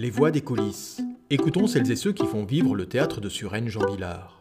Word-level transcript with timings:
Les 0.00 0.08
voix 0.08 0.30
des 0.30 0.40
coulisses. 0.40 1.02
Écoutons 1.28 1.66
celles 1.66 1.90
et 1.92 1.94
ceux 1.94 2.12
qui 2.12 2.24
font 2.24 2.46
vivre 2.46 2.74
le 2.74 2.86
théâtre 2.86 3.20
de 3.20 3.28
Suresnes 3.28 3.68
Jean 3.68 3.84
Villard. 3.84 4.40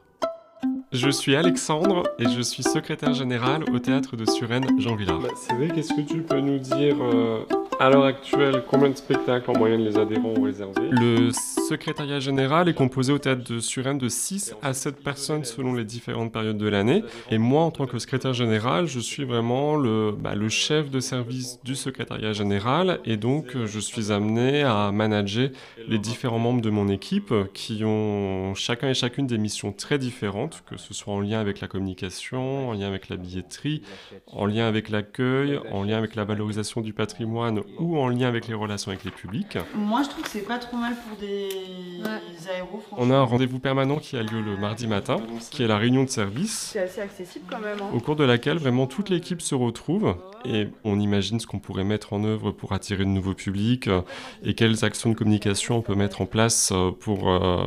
Je 0.94 1.10
suis 1.10 1.36
Alexandre 1.36 2.04
et 2.18 2.30
je 2.30 2.40
suis 2.40 2.64
secrétaire 2.64 3.14
général 3.14 3.66
au 3.70 3.78
théâtre 3.78 4.16
de 4.16 4.24
Suresnes 4.24 4.80
Jean 4.80 4.96
Villard. 4.96 5.20
Bah, 5.20 5.28
c'est 5.36 5.54
vrai, 5.54 5.68
qu'est-ce 5.68 5.94
que 5.94 6.08
tu 6.08 6.22
peux 6.22 6.40
nous 6.40 6.60
dire 6.60 6.96
euh, 7.04 7.44
à 7.80 7.90
l'heure 7.90 8.04
actuelle, 8.04 8.64
combien 8.68 8.90
de 8.90 8.98
spectacles 8.98 9.50
en 9.50 9.58
moyenne 9.58 9.86
les 9.86 9.98
adhérents 9.98 10.34
ont 10.36 10.44
réservé? 10.44 10.90
Le 10.92 11.32
secrétariat 11.32 12.20
général 12.20 12.68
est 12.68 12.74
composé 12.74 13.14
au 13.14 13.20
théâtre 13.20 13.50
de 13.50 13.60
Suresnes 13.60 13.98
de 13.98 14.10
6 14.10 14.54
à 14.62 14.74
7 14.74 15.02
personnes 15.02 15.46
selon 15.46 15.74
les 15.74 15.86
différentes 15.86 16.34
périodes 16.34 16.58
de 16.58 16.68
l'année. 16.68 17.06
Et 17.32 17.38
moi, 17.38 17.62
en 17.62 17.72
tant 17.72 17.88
que 17.88 17.98
secrétaire 17.98 18.34
général, 18.34 18.86
je 18.88 19.00
suis 19.00 19.24
vraiment 19.24 19.78
bah, 19.78 20.36
le 20.36 20.50
chef 20.50 20.90
de 20.90 21.00
service 21.00 21.62
du 21.64 21.74
secrétariat 21.74 22.34
général. 22.34 23.00
Et 23.06 23.16
donc, 23.16 23.56
je 23.66 23.80
suis 23.80 24.12
amené 24.12 24.64
à 24.64 24.92
manager 24.92 25.50
les 25.88 26.00
différents 26.00 26.40
membres 26.40 26.62
de 26.62 26.70
mon 26.70 26.90
équipe 26.90 27.34
qui 27.54 27.84
ont 27.86 28.54
chacun 28.56 28.90
et 28.90 28.94
chacune 28.94 29.26
des 29.26 29.38
missions 29.38 29.72
très 29.72 29.98
différentes, 29.98 30.64
que 30.70 30.76
ce 30.76 30.94
soit 30.94 31.14
en 31.14 31.22
lien 31.22 31.40
avec 31.40 31.62
la 31.62 31.70
communication, 31.70 32.70
en 32.70 32.74
lien 32.74 32.88
avec 32.88 33.08
la 33.08 33.16
billetterie, 33.16 33.84
en 34.28 34.46
lien 34.46 34.68
avec 34.68 34.90
l'accueil, 34.90 35.60
en 35.72 35.84
lien 35.84 35.98
avec 35.98 36.16
la 36.16 36.26
valorisation 36.26 36.82
du 36.82 36.92
patrimoine 36.92 37.62
ou 37.78 37.98
en 37.98 38.08
lien 38.08 38.28
avec 38.28 38.48
les 38.48 38.54
relations 38.54 38.92
avec 38.92 39.04
les 39.04 39.12
publics. 39.12 39.58
Moi, 39.76 40.04
je 40.04 40.10
trouve 40.10 40.24
que 40.24 40.30
c'est 40.30 40.48
pas 40.48 40.58
trop 40.58 40.78
mal 40.78 40.96
pour 40.96 41.18
des 41.18 41.50
aéros. 42.50 42.84
On 42.98 43.12
a 43.12 43.16
un 43.16 43.24
rendez-vous 43.24 43.60
permanent 43.60 43.98
qui 43.98 44.18
a 44.18 44.24
lieu 44.24 44.42
le 44.42 44.58
mardi 44.58 44.88
matin, 44.88 45.18
qui 45.52 45.64
est 45.64 45.68
la 45.68 45.78
réunion 45.78 46.04
de 46.04 46.10
service. 46.10 46.72
C'est 46.74 46.80
assez 46.80 47.02
accessible 47.02 47.46
quand 47.50 47.60
même. 47.60 47.78
Hein. 47.82 47.90
Au 47.94 48.00
cours 48.00 48.16
de 48.16 48.24
laquelle 48.24 48.58
vraiment 48.58 48.88
toute 48.88 49.10
l'équipe 49.10 49.42
se 49.42 49.56
retrouve 49.56 50.16
et 50.46 50.68
on 50.84 51.00
imagine 51.00 51.40
ce 51.40 51.48
qu'on 51.48 51.60
pourrait 51.60 51.84
mettre 51.84 52.14
en 52.14 52.24
œuvre 52.24 52.52
pour 52.52 52.74
attirer 52.74 53.04
de 53.04 53.10
nouveaux 53.10 53.34
publics 53.34 53.88
euh, 53.88 54.02
et 54.44 54.54
quelles 54.54 54.86
actions 54.86 55.10
de 55.10 55.16
communication 55.16 55.78
on 55.78 55.82
peut 55.82 55.96
mettre 55.96 56.22
en 56.22 56.26
place 56.26 56.72
euh, 56.72 56.92
pour 56.92 57.30
euh, 57.30 57.64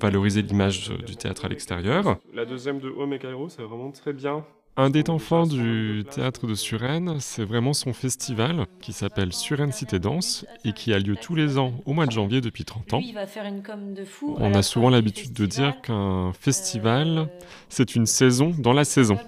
valoriser 0.00 0.42
l'image 0.42 0.90
du 1.06 1.16
théâtre 1.16 1.44
à 1.44 1.48
l'extérieur. 1.48 2.16
La 2.34 2.44
deuxième 2.44 2.80
de 2.80 2.88
Home 2.88 3.12
et 3.12 3.18
Cairo, 3.18 3.48
c'est 3.48 3.62
vraiment 3.62 3.90
très 3.90 4.12
bien 4.12 4.44
un 4.76 4.90
des 4.90 5.04
temps 5.04 5.18
forts 5.18 5.46
du 5.46 6.04
théâtre 6.10 6.46
de 6.46 6.54
Suresnes, 6.54 7.16
c'est 7.18 7.44
vraiment 7.44 7.72
son 7.72 7.92
festival 7.92 8.66
qui 8.80 8.92
s'appelle 8.92 9.32
Suresnes 9.32 9.72
Cité 9.72 9.98
Danse 9.98 10.44
et 10.64 10.72
qui 10.72 10.92
a 10.92 10.98
lieu 10.98 11.16
tous 11.16 11.34
les 11.34 11.58
ans 11.58 11.72
au 11.86 11.94
mois 11.94 12.06
de 12.06 12.10
janvier 12.10 12.40
depuis 12.40 12.64
30 12.64 12.94
ans. 12.94 13.00
On 14.38 14.54
a 14.54 14.62
souvent 14.62 14.90
l'habitude 14.90 15.32
de 15.32 15.46
dire 15.46 15.80
qu'un 15.80 16.32
festival, 16.34 17.28
c'est 17.68 17.94
une 17.94 18.06
saison 18.06 18.54
dans 18.58 18.74
la 18.74 18.84
saison 18.84 19.18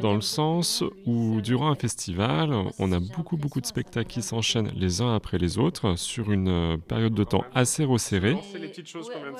dans 0.00 0.14
le 0.14 0.20
sens 0.20 0.84
où 1.06 1.40
durant 1.40 1.70
un 1.70 1.74
festival, 1.74 2.52
on 2.78 2.92
a 2.92 3.00
beaucoup 3.00 3.36
beaucoup 3.36 3.60
de 3.60 3.66
spectacles 3.66 4.08
qui 4.08 4.22
s'enchaînent 4.22 4.70
les 4.74 5.00
uns 5.00 5.14
après 5.14 5.38
les 5.38 5.58
autres 5.58 5.96
sur 5.96 6.30
une 6.30 6.48
euh, 6.48 6.76
période 6.76 7.14
de 7.14 7.24
temps 7.24 7.44
assez 7.54 7.84
resserrée. 7.84 8.36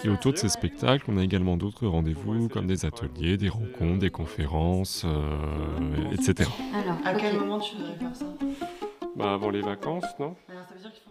Et 0.05 0.09
autour 0.09 0.33
de 0.33 0.39
ces 0.39 0.49
spectacles, 0.49 1.05
on 1.09 1.19
a 1.19 1.23
également 1.25 1.57
d'autres 1.57 1.87
rendez-vous 1.87 2.49
comme 2.49 2.67
des 2.67 2.85
ateliers, 2.85 3.37
des 3.37 3.49
rencontres, 3.49 3.99
des 3.99 4.11
conférences, 4.11 5.03
euh, 5.05 6.13
etc. 6.13 6.49
Alors, 6.75 6.99
à 7.05 7.15
quel 7.15 7.39
moment 7.39 7.59
tu 7.61 7.77
voudrais 7.77 7.97
faire 7.97 8.17
ça? 8.17 8.27
Bah 9.17 9.35
avant 9.35 9.51
les 9.51 9.63
vacances, 9.63 10.05
non? 10.21 10.37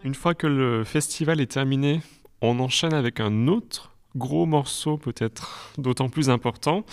Une 0.02 0.14
fois 0.14 0.34
que 0.34 0.46
le 0.46 0.84
festival 0.84 1.40
est 1.40 1.52
terminé, 1.52 2.00
on 2.40 2.58
enchaîne 2.60 2.94
avec 2.94 3.20
un 3.20 3.48
autre 3.48 3.92
gros 4.16 4.46
morceau 4.46 4.96
peut-être 4.96 5.72
d'autant 5.76 6.08
plus 6.08 6.30
important. 6.30 6.84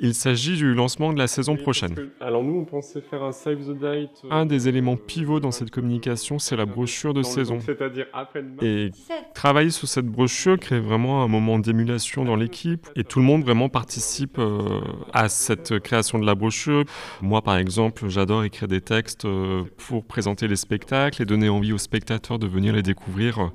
Il 0.00 0.14
s'agit 0.14 0.56
du 0.56 0.74
lancement 0.74 1.12
de 1.12 1.18
la 1.18 1.26
saison 1.26 1.56
prochaine. 1.56 1.94
alors 2.20 2.44
nous, 2.44 2.58
on 2.58 2.64
pensait 2.64 3.00
faire 3.00 3.22
un 3.22 3.32
Save 3.32 3.58
the 3.58 3.78
Date. 3.78 4.22
Un 4.30 4.46
des 4.46 4.68
éléments 4.68 4.96
pivots 4.96 5.40
dans 5.40 5.50
cette 5.50 5.70
communication, 5.70 6.38
c'est 6.38 6.56
la 6.56 6.66
brochure 6.66 7.14
de 7.14 7.22
saison. 7.22 7.58
C'est-à-dire 7.60 8.06
après 8.12 8.44
Et 8.62 8.90
travailler 9.34 9.70
sur 9.70 9.88
cette 9.88 10.06
brochure 10.06 10.58
crée 10.58 10.80
vraiment 10.80 11.24
un 11.24 11.28
moment 11.28 11.58
d'émulation 11.58 12.24
dans 12.24 12.36
l'équipe 12.36 12.86
et 12.94 13.04
tout 13.04 13.18
le 13.18 13.24
monde 13.24 13.42
vraiment 13.42 13.68
participe 13.68 14.38
euh, 14.38 14.80
à 15.12 15.28
cette 15.28 15.78
création 15.80 16.18
de 16.18 16.26
la 16.26 16.34
brochure. 16.34 16.84
Moi, 17.20 17.42
par 17.42 17.56
exemple, 17.56 18.08
j'adore 18.08 18.44
écrire 18.44 18.68
des 18.68 18.80
textes 18.80 19.24
euh, 19.24 19.64
pour 19.76 20.04
présenter 20.04 20.46
les 20.46 20.56
spectacles 20.56 21.22
et 21.22 21.24
donner 21.24 21.48
envie 21.48 21.72
aux 21.72 21.78
spectateurs 21.78 22.38
de 22.38 22.46
venir 22.46 22.72
les 22.72 22.82
découvrir 22.82 23.38
euh, 23.38 23.46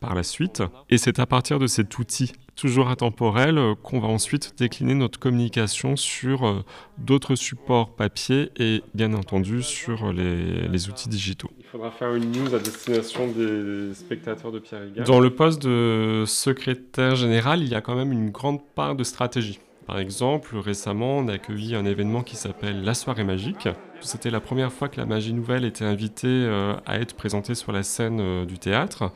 par 0.00 0.14
la 0.14 0.22
suite. 0.22 0.62
Et 0.88 0.98
c'est 0.98 1.18
à 1.18 1.26
partir 1.26 1.58
de 1.58 1.66
cet 1.66 1.98
outil 1.98 2.32
toujours 2.60 2.88
intemporel, 2.88 3.56
euh, 3.56 3.74
qu'on 3.74 4.00
va 4.00 4.08
ensuite 4.08 4.54
décliner 4.58 4.94
notre 4.94 5.18
communication 5.18 5.96
sur 5.96 6.46
euh, 6.46 6.62
d'autres 6.98 7.34
supports 7.34 7.96
papier 7.96 8.50
et 8.58 8.82
bien 8.94 9.14
entendu 9.14 9.62
sur 9.62 10.12
les, 10.12 10.88
outils 10.88 11.08
digitaux. 11.08 11.50
Il 11.58 11.64
faudra 11.64 11.90
faire 11.90 12.14
une 12.14 12.30
news 12.30 12.54
à 12.54 12.58
destination 12.58 13.28
des 13.28 13.94
spectateurs 13.94 14.52
de 14.52 14.58
Pierre 14.58 14.82
Égard. 14.84 15.06
Dans 15.06 15.20
le 15.20 15.30
poste 15.30 15.62
de 15.62 16.24
secrétaire 16.26 17.16
général, 17.16 17.62
il 17.62 17.68
y 17.68 17.74
a 17.74 17.80
quand 17.80 17.96
même 17.96 18.12
une 18.12 18.30
grande 18.30 18.60
part 18.74 18.94
de 18.94 19.04
stratégie. 19.04 19.58
Par 19.86 19.98
exemple, 19.98 20.56
récemment, 20.56 21.18
on 21.18 21.28
a 21.28 21.34
accueilli 21.34 21.74
un 21.74 21.84
événement 21.84 22.22
qui 22.22 22.36
s'appelle 22.36 22.84
La 22.84 22.94
soirée 22.94 23.24
magique. 23.24 23.68
C'était 24.00 24.30
la 24.30 24.40
première 24.40 24.72
fois 24.72 24.88
que 24.88 25.00
la 25.00 25.06
magie 25.06 25.32
nouvelle 25.32 25.64
était 25.64 25.84
invitée 25.84 26.28
euh, 26.28 26.74
à 26.86 26.98
être 27.00 27.14
présentée 27.14 27.54
sur 27.54 27.72
la 27.72 27.82
scène 27.82 28.46
du 28.46 28.58
théâtre. 28.58 29.12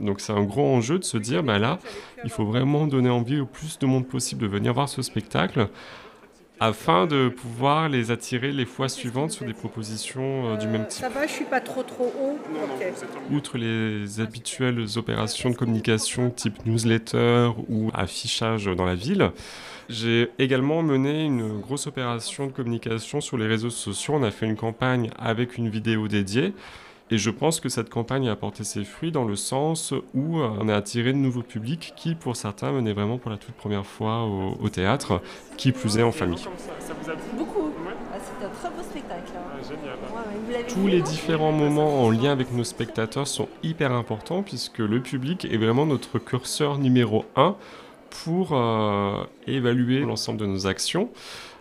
Donc 0.00 0.20
c'est 0.20 0.32
un 0.32 0.44
gros 0.44 0.66
enjeu 0.66 0.98
de 0.98 1.04
se 1.04 1.18
dire, 1.18 1.42
bah 1.42 1.58
là, 1.58 1.78
il 2.24 2.30
faut 2.30 2.44
vraiment 2.44 2.86
donner 2.86 3.10
envie 3.10 3.40
au 3.40 3.46
plus 3.46 3.78
de 3.78 3.86
monde 3.86 4.06
possible 4.06 4.42
de 4.42 4.48
venir 4.48 4.74
voir 4.74 4.88
ce 4.88 5.02
spectacle 5.02 5.68
afin 6.60 7.06
de 7.06 7.28
pouvoir 7.28 7.88
les 7.88 8.10
attirer 8.10 8.52
les 8.52 8.64
fois 8.64 8.88
suivantes 8.88 9.30
sur 9.30 9.46
des 9.46 9.52
propositions 9.52 10.52
euh, 10.52 10.56
du 10.56 10.66
même 10.66 10.86
type. 10.86 11.00
Ça 11.00 11.08
va, 11.08 11.26
je 11.26 11.32
suis 11.32 11.44
pas 11.44 11.60
trop 11.60 11.82
trop 11.82 12.12
haut. 12.20 12.38
Outre 13.30 13.58
les 13.58 14.20
habituelles 14.20 14.84
opérations 14.96 15.50
de 15.50 15.56
communication 15.56 16.30
type 16.30 16.66
newsletter 16.66 17.50
ou 17.68 17.90
affichage 17.94 18.66
dans 18.66 18.84
la 18.84 18.94
ville, 18.94 19.30
j'ai 19.88 20.30
également 20.38 20.82
mené 20.82 21.24
une 21.24 21.60
grosse 21.60 21.86
opération 21.86 22.46
de 22.46 22.52
communication 22.52 23.20
sur 23.20 23.38
les 23.38 23.46
réseaux 23.46 23.70
sociaux. 23.70 24.14
On 24.16 24.22
a 24.22 24.30
fait 24.30 24.46
une 24.46 24.56
campagne 24.56 25.10
avec 25.18 25.56
une 25.56 25.68
vidéo 25.68 26.08
dédiée 26.08 26.52
et 27.10 27.18
je 27.18 27.30
pense 27.30 27.60
que 27.60 27.68
cette 27.68 27.88
campagne 27.88 28.28
a 28.28 28.32
apporté 28.32 28.64
ses 28.64 28.84
fruits 28.84 29.12
dans 29.12 29.24
le 29.24 29.36
sens 29.36 29.94
où 30.14 30.38
euh, 30.38 30.50
on 30.60 30.68
a 30.68 30.74
attiré 30.74 31.12
de 31.12 31.18
nouveaux 31.18 31.42
publics 31.42 31.94
qui, 31.96 32.14
pour 32.14 32.36
certains, 32.36 32.70
venaient 32.72 32.92
vraiment 32.92 33.18
pour 33.18 33.30
la 33.30 33.38
toute 33.38 33.54
première 33.54 33.86
fois 33.86 34.24
au, 34.24 34.68
théâtre, 34.68 35.22
qui 35.56 35.72
plus 35.72 35.98
est 35.98 36.02
en 36.02 36.12
famille. 36.12 36.44
Beaucoup. 37.36 37.70
Ah, 38.12 38.16
c'est 38.20 38.44
un 38.44 38.48
très 38.50 38.76
beau 38.76 38.82
spectacle. 38.82 39.32
Hein. 39.34 39.40
Ah, 39.54 39.62
génial. 39.62 40.66
Tous 40.66 40.86
les 40.86 41.00
différents 41.00 41.52
moments 41.52 42.04
en 42.04 42.10
lien 42.10 42.32
avec 42.32 42.52
nos 42.52 42.64
spectateurs 42.64 43.26
sont 43.26 43.48
hyper 43.62 43.92
importants 43.92 44.42
puisque 44.42 44.78
le 44.78 45.00
public 45.00 45.46
est 45.50 45.56
vraiment 45.56 45.86
notre 45.86 46.18
curseur 46.18 46.78
numéro 46.78 47.24
un 47.36 47.56
pour 48.10 48.50
euh, 48.52 49.24
évaluer 49.46 50.00
l'ensemble 50.00 50.38
de 50.40 50.46
nos 50.46 50.66
actions. 50.66 51.10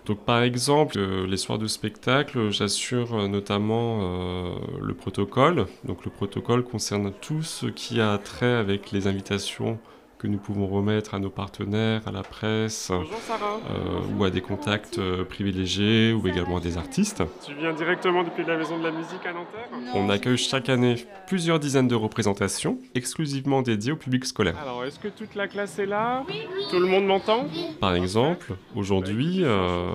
Donc 0.06 0.20
par 0.20 0.42
exemple, 0.42 0.98
euh, 0.98 1.28
les 1.28 1.38
soirs 1.38 1.60
de 1.60 1.68
spectacle, 1.68 2.50
j'assure 2.50 3.14
euh, 3.16 3.28
notamment 3.28 4.58
le 4.82 4.94
protocole. 4.94 5.68
Donc 5.84 6.06
le 6.06 6.12
protocole 6.12 6.64
concerne 6.64 7.12
tout 7.22 7.44
ce 7.44 7.68
qui 7.68 8.00
a 8.00 8.18
trait 8.18 8.54
avec 8.54 8.92
les 8.92 9.08
invitations 9.08 9.80
que 10.18 10.28
nous 10.28 10.38
pouvons 10.38 10.68
remettre 10.68 11.14
à 11.14 11.20
nos 11.20 11.30
partenaires, 11.30 12.02
à 12.08 12.12
la 12.12 12.24
presse, 12.24 12.92
euh, 12.92 14.18
ou 14.18 14.24
à 14.24 14.30
des 14.30 14.42
contacts 14.42 14.98
euh, 14.98 15.24
privilégiés, 15.24 16.12
ou 16.12 16.28
également 16.28 16.58
à 16.58 16.60
des 16.60 16.78
artistes. 16.78 17.24
Tu 17.46 17.54
viens 17.54 17.74
directement 17.74 18.24
depuis 18.24 18.44
la 18.44 18.58
Maison 18.58 18.80
de 18.80 18.84
la 18.84 18.92
Musique 18.92 19.26
à 19.26 19.34
Nanterre? 19.34 19.70
On 19.94 20.10
accueille 20.10 20.38
chaque 20.38 20.70
année 20.70 20.96
plusieurs 21.28 21.60
dizaines 21.60 21.88
de 21.88 21.96
représentations, 21.96 22.80
exclusivement 22.96 23.62
dédiées 23.62 23.92
au 23.92 23.96
public 23.96 24.26
scolaire. 24.26 24.58
Alors, 24.60 24.84
est-ce 24.86 25.00
que 25.00 25.08
toute 25.08 25.36
la 25.36 25.48
classe 25.48 25.78
est 25.78 25.86
là? 25.86 26.26
Tout 26.72 26.80
le 26.80 26.88
monde 26.88 27.06
m'entend? 27.06 27.46
Par 27.80 27.94
exemple, 27.94 28.54
aujourd'hui, 28.76 29.42
euh, 29.44 29.90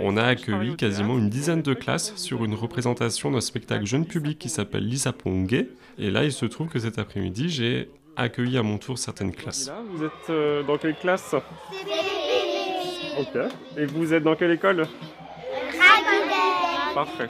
on 0.00 0.16
a 0.16 0.22
accueilli 0.22 0.76
quasiment 0.76 1.18
une 1.18 1.30
dizaine 1.30 1.62
de 1.62 1.74
classes 1.74 2.14
sur 2.16 2.44
une 2.44 2.54
représentation 2.54 3.32
d'un 3.32 3.40
spectacle 3.40 3.86
jeune 3.86 4.06
public 4.06 4.38
qui 4.38 4.48
s'appelle 4.48 4.86
Lisa 4.86 5.12
Pongue. 5.12 5.66
Et 5.98 6.10
là, 6.10 6.24
il 6.24 6.32
se 6.32 6.46
trouve 6.46 6.68
que 6.68 6.78
cet 6.78 6.98
après-midi, 6.98 7.48
j'ai 7.48 7.88
accueilli 8.16 8.58
à 8.58 8.62
mon 8.62 8.78
tour 8.78 8.98
certaines 8.98 9.32
classes. 9.32 9.70
Vous 9.90 10.04
êtes 10.04 10.30
euh, 10.30 10.62
dans 10.62 10.78
quelle 10.78 10.96
classe 10.96 11.34
Ok. 13.18 13.38
Et 13.76 13.86
vous 13.86 14.12
êtes 14.12 14.22
dans 14.22 14.34
quelle 14.34 14.52
école 14.52 14.86
Parfait. 16.94 17.28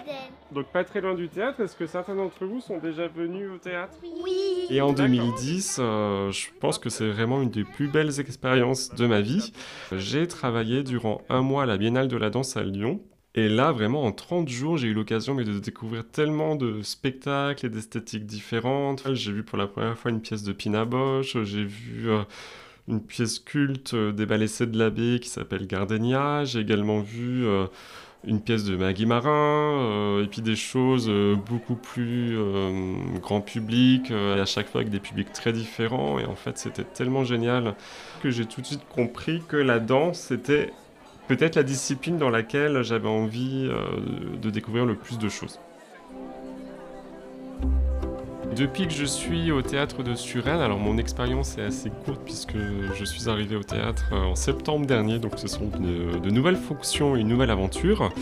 Donc 0.52 0.66
pas 0.66 0.84
très 0.84 1.00
loin 1.00 1.14
du 1.14 1.28
théâtre, 1.28 1.60
est-ce 1.60 1.74
que 1.74 1.86
certains 1.86 2.14
d'entre 2.14 2.44
vous 2.44 2.60
sont 2.60 2.78
déjà 2.78 3.08
venus 3.08 3.50
au 3.52 3.58
théâtre? 3.58 3.96
Oui. 4.22 4.66
Et 4.70 4.80
en 4.80 4.92
2010, 4.92 5.78
euh, 5.80 6.30
je 6.30 6.46
pense 6.60 6.78
que 6.78 6.90
c'est 6.90 7.08
vraiment 7.08 7.42
une 7.42 7.50
des 7.50 7.64
plus 7.64 7.88
belles 7.88 8.20
expériences 8.20 8.90
de 8.94 9.06
ma 9.06 9.20
vie. 9.20 9.52
J'ai 9.90 10.28
travaillé 10.28 10.82
durant 10.82 11.22
un 11.28 11.40
mois 11.40 11.64
à 11.64 11.66
la 11.66 11.76
Biennale 11.76 12.08
de 12.08 12.16
la 12.16 12.30
danse 12.30 12.56
à 12.56 12.62
Lyon 12.62 13.00
et 13.36 13.48
là, 13.48 13.72
vraiment, 13.72 14.04
en 14.04 14.12
30 14.12 14.48
jours, 14.48 14.76
j'ai 14.76 14.88
eu 14.88 14.94
l'occasion 14.94 15.34
de 15.34 15.58
découvrir 15.58 16.06
tellement 16.08 16.54
de 16.54 16.82
spectacles 16.82 17.66
et 17.66 17.68
d'esthétiques 17.68 18.26
différentes. 18.26 19.12
J'ai 19.14 19.32
vu 19.32 19.42
pour 19.42 19.58
la 19.58 19.66
première 19.66 19.98
fois 19.98 20.12
une 20.12 20.20
pièce 20.20 20.44
de 20.44 20.52
Pina 20.52 20.84
Bosch, 20.84 21.36
j'ai 21.42 21.64
vu 21.64 22.10
euh, 22.10 22.22
une 22.86 23.00
pièce 23.02 23.40
culte 23.40 23.94
euh, 23.94 24.12
des 24.12 24.24
ballets 24.24 24.46
de 24.46 24.78
l'abbé 24.78 25.18
qui 25.20 25.28
s'appelle 25.28 25.66
Gardenia, 25.66 26.44
j'ai 26.44 26.60
également 26.60 27.00
vu... 27.00 27.44
Euh, 27.46 27.66
une 28.26 28.40
pièce 28.40 28.64
de 28.64 28.74
Maggie 28.74 29.04
Marin, 29.04 30.22
et 30.22 30.26
puis 30.26 30.40
des 30.40 30.56
choses 30.56 31.12
beaucoup 31.46 31.74
plus 31.74 32.38
grand 33.20 33.42
public, 33.42 34.10
et 34.10 34.40
à 34.40 34.46
chaque 34.46 34.70
fois 34.70 34.80
avec 34.80 34.90
des 34.90 34.98
publics 34.98 35.30
très 35.34 35.52
différents. 35.52 36.18
Et 36.18 36.24
en 36.24 36.34
fait, 36.34 36.56
c'était 36.56 36.84
tellement 36.84 37.24
génial 37.24 37.74
que 38.22 38.30
j'ai 38.30 38.46
tout 38.46 38.62
de 38.62 38.66
suite 38.66 38.88
compris 38.88 39.42
que 39.46 39.58
la 39.58 39.78
danse, 39.78 40.20
c'était 40.20 40.72
peut-être 41.28 41.56
la 41.56 41.62
discipline 41.62 42.18
dans 42.18 42.30
laquelle 42.30 42.82
j'avais 42.82 43.08
envie 43.08 43.70
de 44.40 44.50
découvrir 44.50 44.84
le 44.84 44.94
plus 44.94 45.18
de 45.18 45.28
choses. 45.28 45.58
Depuis 48.56 48.86
que 48.86 48.92
je 48.92 49.04
suis 49.04 49.50
au 49.50 49.62
théâtre 49.62 50.04
de 50.04 50.14
Suresnes, 50.14 50.60
alors 50.60 50.78
mon 50.78 50.96
expérience 50.96 51.58
est 51.58 51.62
assez 51.62 51.90
courte 51.90 52.20
puisque 52.24 52.56
je 52.56 53.04
suis 53.04 53.28
arrivé 53.28 53.56
au 53.56 53.64
théâtre 53.64 54.04
euh, 54.12 54.26
en 54.26 54.36
septembre 54.36 54.86
dernier, 54.86 55.18
donc 55.18 55.32
ce 55.38 55.48
sont 55.48 55.66
de, 55.66 56.30
nouvelles 56.30 56.56
fonctions 56.56 57.16
et 57.16 57.20
une 57.20 57.28
nouvelle 57.28 57.50
aventure. 57.50 58.12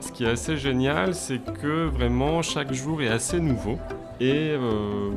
Ce 0.00 0.12
qui 0.12 0.22
est 0.22 0.28
assez 0.28 0.56
génial, 0.56 1.14
c'est 1.14 1.40
que 1.54 1.86
vraiment 1.86 2.42
chaque 2.42 2.72
jour 2.72 3.02
est 3.02 3.08
assez 3.08 3.40
nouveau. 3.40 3.76
Et 4.22 4.50
euh, 4.50 5.10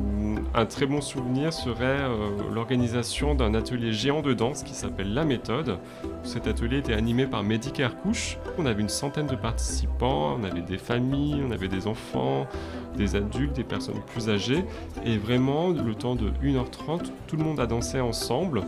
un 0.52 0.66
très 0.66 0.84
bon 0.84 1.00
souvenir 1.00 1.52
serait 1.52 1.84
euh, 1.84 2.30
l'organisation 2.52 3.36
d'un 3.36 3.54
atelier 3.54 3.92
géant 3.92 4.20
de 4.20 4.34
danse 4.34 4.64
qui 4.64 4.74
s'appelle 4.74 5.14
La 5.14 5.24
Méthode. 5.24 5.78
Cet 6.24 6.48
atelier 6.48 6.78
était 6.78 6.92
animé 6.92 7.26
par 7.26 7.44
Mehdi 7.44 7.70
Kerkouche. 7.70 8.36
On 8.58 8.66
avait 8.66 8.82
une 8.82 8.88
centaine 8.88 9.28
de 9.28 9.36
participants, 9.36 10.36
on 10.40 10.42
avait 10.42 10.60
des 10.60 10.76
familles, 10.76 11.40
on 11.46 11.52
avait 11.52 11.68
des 11.68 11.86
enfants, 11.86 12.48
des 12.96 13.14
adultes, 13.14 13.54
des 13.54 13.62
personnes 13.62 14.00
plus 14.06 14.28
âgées. 14.28 14.64
Et 15.04 15.18
vraiment, 15.18 15.68
le 15.68 15.94
temps 15.94 16.16
de 16.16 16.30
1h30, 16.42 17.12
tout 17.28 17.36
le 17.36 17.44
monde 17.44 17.60
a 17.60 17.66
dansé 17.66 18.00
ensemble. 18.00 18.62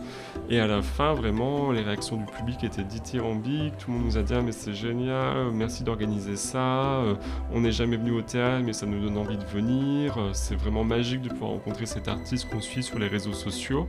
Et 0.49 0.59
à 0.59 0.67
la 0.67 0.81
fin, 0.81 1.13
vraiment, 1.15 1.71
les 1.71 1.81
réactions 1.81 2.15
du 2.15 2.25
public 2.25 2.63
étaient 2.63 2.83
dithyrambiques. 2.83 3.77
Tout 3.77 3.91
le 3.91 3.97
monde 3.97 4.05
nous 4.05 4.17
a 4.17 4.21
dit 4.21 4.33
ah, 4.35 4.41
mais 4.41 4.53
c'est 4.53 4.73
génial, 4.73 5.51
merci 5.51 5.83
d'organiser 5.83 6.37
ça. 6.37 7.01
Euh, 7.01 7.15
on 7.53 7.61
n'est 7.61 7.71
jamais 7.71 7.97
venu 7.97 8.11
au 8.11 8.21
théâtre, 8.21 8.63
mais 8.65 8.73
ça 8.73 8.85
nous 8.85 9.01
donne 9.01 9.17
envie 9.17 9.37
de 9.37 9.45
venir. 9.45 10.17
C'est 10.33 10.55
vraiment 10.55 10.83
magique 10.83 11.21
de 11.21 11.29
pouvoir 11.29 11.51
rencontrer 11.51 11.85
cet 11.85 12.07
artiste 12.07 12.49
qu'on 12.49 12.61
suit 12.61 12.83
sur 12.83 12.99
les 12.99 13.07
réseaux 13.07 13.33
sociaux. 13.33 13.87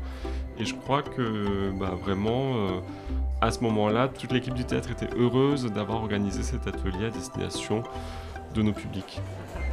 Et 0.58 0.64
je 0.64 0.74
crois 0.74 1.02
que 1.02 1.70
bah, 1.78 1.94
vraiment, 2.00 2.56
euh, 2.56 2.80
à 3.40 3.50
ce 3.50 3.60
moment-là, 3.60 4.08
toute 4.08 4.32
l'équipe 4.32 4.54
du 4.54 4.64
théâtre 4.64 4.90
était 4.90 5.08
heureuse 5.16 5.66
d'avoir 5.66 6.02
organisé 6.02 6.42
cet 6.42 6.66
atelier 6.66 7.06
à 7.06 7.10
destination 7.10 7.82
de 8.54 8.62
nos 8.62 8.72
publics. 8.72 9.20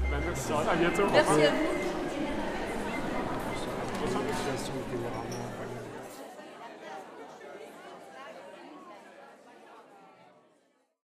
Bah, 0.09 0.17
merci, 0.25 0.51
à 0.51 0.75
bientôt. 0.75 1.03
Merci 1.11 1.41
à 1.43 1.51
vous. 1.51 1.87